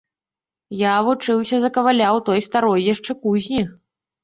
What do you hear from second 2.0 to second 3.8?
ў той старой яшчэ кузні.